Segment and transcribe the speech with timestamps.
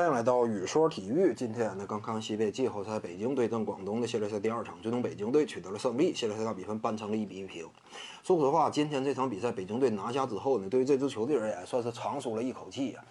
[0.00, 1.34] 欢迎来到雨说体育。
[1.34, 7.68] 今天呢，刚刚西北季后赛，北京对阵广东的系列赛第二场，最终北京队取得了胜利，系列赛大比分扳成了一比一平。
[8.22, 13.04] 说实话，今天这场比赛北京队拿下之后呢，对于这支球队而言算是长舒了一口气呀。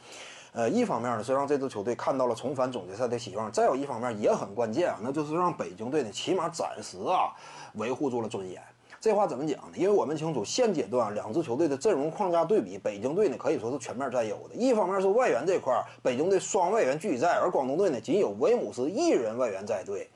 [0.52, 7.30] 呃，一方面呢是让这支球队看到了重返总决赛的希望，再有一方面也很关键啊，那就是让北京队呢起码暂时啊
[7.76, 8.60] 维护住了尊严。
[9.02, 9.78] 这话怎么讲呢？
[9.78, 14.56] 因为我们清楚，现阶段两支球队的阵容框架对比，北京队呢可以说是全面占优的。
[14.56, 15.74] 一方面是外援这块，
[16.04, 20.10] 北京队双外援俱在，而广东队呢仅有维姆斯一人外援在队。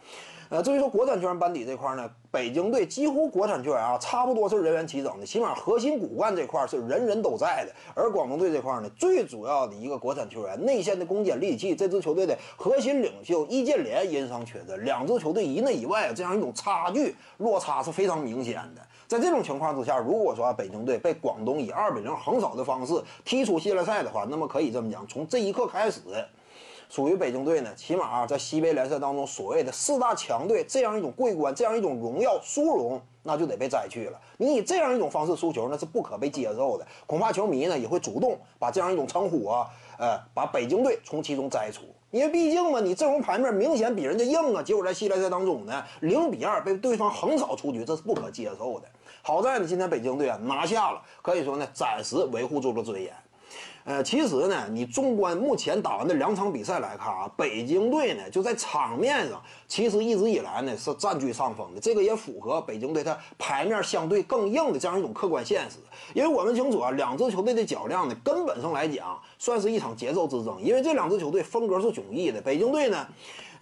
[0.53, 7.73] 呃，至于说国产球员班底这块呢，北京队几乎国产球员啊，差不多是人员齐整的，起码核心骨干这块是人人都在的。
[7.95, 18.81] 而广东队这块呢，最主要的一个国产球员，内线的攻坚利器，这支球队的核心领袖易建联因伤缺阵，两支球队一内一外这样一种差距落差是非常明显的。
[19.07, 22.93] 在这种情况之下，如果说啊北京队被广东以二比零横扫的方式
[23.25, 25.99] 踢出系列赛的话，那么可以这么讲，从这一刻开始。
[26.93, 34.21] 属于北京队呢，起码啊，在西北联赛当中，所谓的四大强队这样一种桂冠，这样一种荣耀殊荣，那就得被摘去了。
[34.37, 36.85] 你以这样一种方式输球，那是不可被接受的。
[37.07, 41.81] 恐怕球迷呢也会主动把这样一种称呼啊，呃，把北京队从其中摘除。
[42.11, 48.87] 因为毕竟嘛，你阵容牌面明显比人家硬啊，结果在系列赛当中呢，零比二被对方横扫出局，这是不可接受的。
[49.23, 53.11] 好在呢，今天北京队啊拿下了，可以说呢，暂时维护住了尊严。
[53.85, 61.81] 呃，其实呢，你纵观目前打完的两场比赛来看啊，北京队呢就在场面上，其实一直以来呢是占据上风的。
[61.81, 65.77] 这个也符合北京队它牌面相对更硬的这样一种客观现实。
[66.13, 70.61] 因为我们清楚啊，两支球队的较量呢，根本上来讲算是一场节奏之争。
[70.61, 72.41] 因为这两支球队风格是迥异的。
[72.41, 73.05] 北京队呢。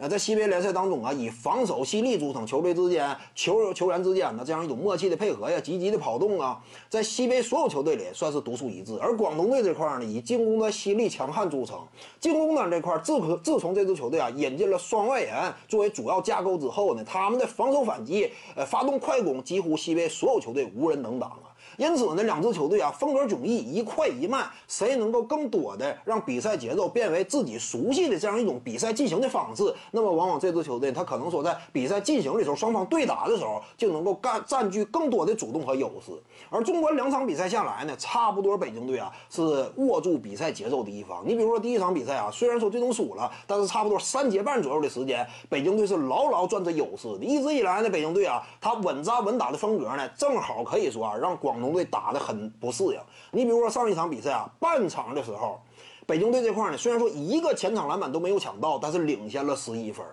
[0.02, 8.98] 呃，在西北联赛当中啊，以防守犀利著称，球队之间、球球员之间的，这样一种默契的配合呀，积极的跑动啊，在西北所有球队里算是独树一帜。
[9.00, 11.78] 而广东队这块呢，以进攻的犀利强悍著称。
[12.20, 21.51] 进攻端这块，自可自从这支球队啊引进了双外援作为主要架构之后呢，他们的防守反击，呃，发动快攻，几乎西北所有球队无人能挡啊。
[21.82, 36.12] 因此呢，两支球队啊风格迥异，一快一慢，谁能够更多的让比赛节奏变为自己熟悉的这样一种比赛进行的方式，那么往往这支球队他可能说在比赛进行的时候，双方对打的时候就能够干占据更多的主动和优势。
[36.52, 39.42] 而纵观两场比赛下来呢，差不多北京队啊是
[39.78, 41.24] 握住比赛节奏的一方。
[41.26, 47.26] 你比如说第一场比赛啊，虽然说最终输了，但是差不多三节半左右的时间，北京队是牢牢攥着优势的。
[47.26, 51.60] 一直以来呢，北京队啊，他稳扎稳打的风格呢，正好可以说啊，让广。
[51.62, 53.00] 东队打得很不适应。
[53.32, 55.60] 你比如说上一场比赛啊，半场的时候，
[56.06, 60.06] 北京队这块呢，虽然说一个前场篮板都没有抢到，但是领先了十一分。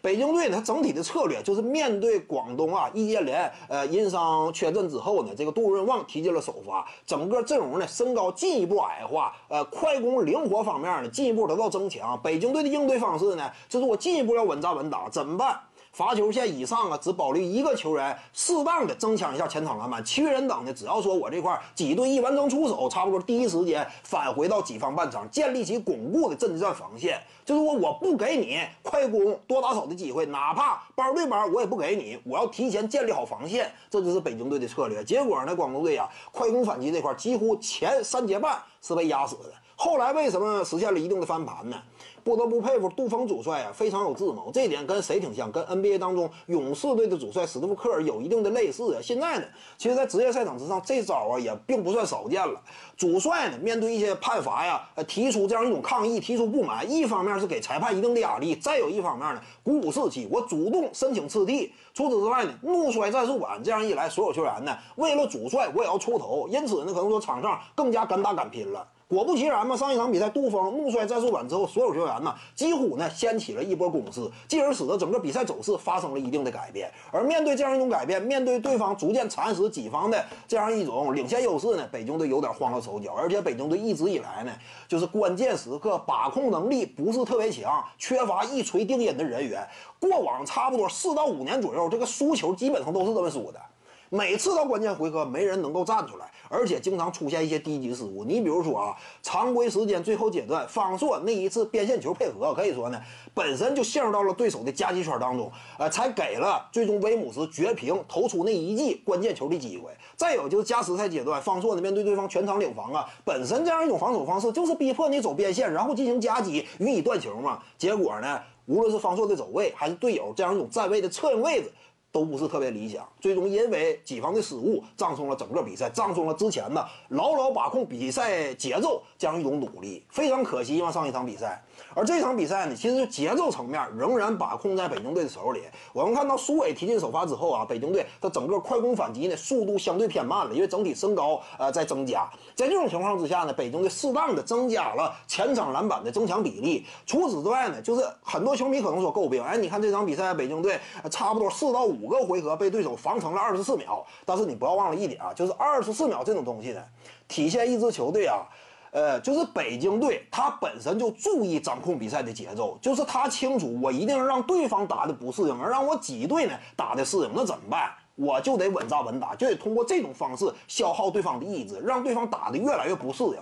[0.00, 12.18] 北京队呢，它整体的策略就是面对广东啊，易建联呃因伤缺阵之后呢，这个杜润旺踢进了首发，整个阵容呢身高进一步矮化，呃，快攻灵活方面呢进一步得到增强。
[12.22, 15.60] 北京队的应对方式呢，就是我进一步要稳扎稳打，怎么办？
[15.96, 27.18] 罚球线以上啊，只保留一个球员，适当的增强一下前场篮板，其余人等呢，只要说我这块几队一完成出手，差不多第一时间返回到己方半场，建立起巩固的阵地战防线。
[27.46, 35.02] 就是说，我不给你快攻多打手的机会，哪怕包对包，我也不给你，我要提前建立好防线，这就是北京队的策略。
[35.02, 39.44] 结果呢，广东队啊，快攻反击这块几乎前三节半是被压死的。
[39.78, 41.76] 后来为什么实现了一定的翻盘呢？
[42.24, 44.50] 不得不佩服杜锋主帅啊，非常有智谋。
[44.52, 45.52] 这一点跟谁挺像？
[45.52, 49.00] 跟 NBA 当中勇士队的主帅史蒂夫·科尔有一定的类似啊。
[49.02, 49.44] 现在呢，
[49.76, 52.58] 其实，在职业赛场之上，这招啊也并不算少见了。
[52.96, 61.72] 主帅呢，面对一些判罚呀，呃，提出这样一种抗议，提出不满，一方面是给裁判一定的压力，再有一方面呢，鼓舞士气，我主动申请次替。
[61.92, 66.48] 除此之外呢，怒摔战术板，这样一来，所有球员呢，为了主帅，我也要出头。
[66.48, 68.84] 因此呢，可能说场上更加敢打敢拼了。
[69.08, 76.90] 果不其然嘛，上一场比赛杜锋怒摔战术板之后，所有球员呢几乎呢掀起了一波攻势，进而使得整个比赛走势发生了一定的改变。
[77.12, 83.14] 而面对这样一种改变，面对对方逐渐蚕食己方的这样一种领先优势呢，北京队有点慌了手脚。
[83.16, 84.50] 而且北京队一直以来呢，
[84.88, 89.64] 就是关键时刻把控能力不是特别强，缺乏一锤定音的人员。
[90.00, 93.60] 过往差不多四到五年左右，这个输球基本上都是这么输的。
[94.08, 98.24] 每次到关键回合，没人能够站出来，而且经常出现一些低级失误。
[98.24, 103.00] 你比如说啊，常规时间最后阶段，方硕那一次边线球配合，可以说呢，
[103.34, 109.90] 本身就陷入到了对手的夹击圈当中，呃，才给了最终威姆斯绝平投出那一记关键球的机会。
[110.14, 117.60] 再有就是加时赛阶段，方硕呢面对对方全场领防啊，本身这样一种防守方式就是逼迫你走边线，然后进行夹击，予以断球嘛。
[117.76, 121.72] 结果呢，无论是方硕的走位，还是队友这样一种站位的策应位置。
[122.16, 130.90] 都不是特别理想，最终因为己方的失误，葬送了整个比赛，葬送了之前呢牢牢把控比赛节奏这样一种努力，非常可惜嘛。
[130.90, 131.62] 上一场比赛，
[131.94, 135.60] 而这场比赛呢，其实节奏层面仍然把控在北京队的手里。
[135.92, 142.26] 我们看到苏伟提进首发之后啊，北京队他整个快攻反击呢速度相对偏慢了，因为整体身高呃在增加。
[142.54, 146.86] 在这种情况之下呢，北京队适当的增加了前场篮板的增强比例。
[147.04, 150.80] 除此之外呢，就是很多球迷可能说诟病，哎，你看这场比赛北京队
[151.10, 154.06] 差不多四到五五个回合被对手防成了二十四秒。
[154.24, 156.82] 但是你不要忘了一点啊，就是二十四秒这种东西呢，
[157.26, 158.46] 体现一支球队啊。
[158.92, 167.90] 呃，就是北京队，他本身就注意掌控比赛的节奏，就是他清楚，我一定让对方打的不适应，而让我己队呢打的适应，那怎么办？
[168.14, 173.36] 我就得稳扎稳打，就得通过这种方式消耗对方的意志，让对方打的越来越不适应。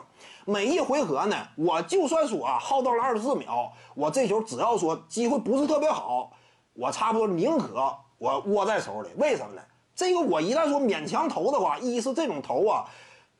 [0.45, 6.33] 每一回合呢，我就算说啊，耗到了二十四秒，我这球只要说机会不是特别好，
[6.73, 9.09] 我差不多宁可我握在手里。
[9.17, 9.63] 为什么呢？
[9.95, 12.85] 这个我一旦说勉强投的话，一是这种投啊，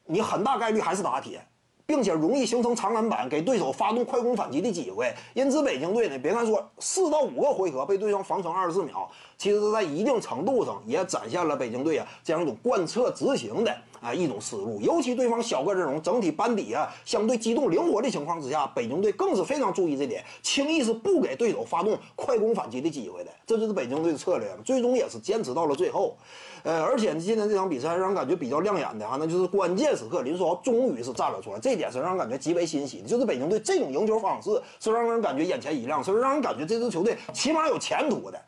[0.07, 1.41] 你很大概率还是打铁。
[1.87, 5.15] 并且容易形成长篮板，给对手发动快攻反击的机会。
[5.35, 9.07] 因此，北京队呢，别看说四到五个回合被对方防成二十四秒，
[9.37, 14.81] 其实在一定程度上也展现了北京队啊这样一种贯彻执行的啊一种思路。
[14.81, 23.31] 尤其对方小个阵容，整体班底啊相对机动灵活的情况之下，北京队更是非常注意这点，轻易是不给对手发动快攻反击的机会的。
[23.47, 26.17] 这就是北京队的策略，最终也是坚持到了最后。
[26.63, 33.09] 呃，而且今天这场比赛让人感觉比较亮眼的哈，那就是关键时刻林书豪终于是站了出来，这点是让人感觉极为欣喜的。
[33.09, 38.41] 就是北京队这种赢球方式是让人感觉眼前一亮，是让人感觉这支球队起码有前途的。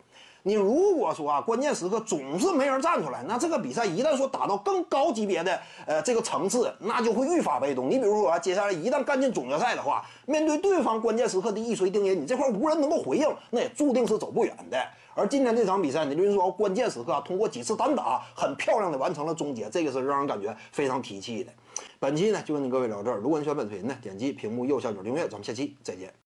[0.46, 7.90] 你如果说啊，关键时刻总是没人站出来，那这个比赛一旦说打到更高级别的呃这个层次，那就会愈发被动。
[7.90, 14.78] 你比如说啊，接下来一旦干进总决赛的话，面对对方关键时刻的一锤定音，你这块无人能够回应，那也注定是走不远的。
[15.16, 21.50] 而今天这场比赛呢，林书豪关键时刻通过几次单打，很漂亮的完成了终结，这个是让人感觉非常提气的。
[21.98, 26.25] 本期呢就跟各位聊这儿，如果你喜欢本视频呢，点击屏幕右下角订阅，咱们下期再见。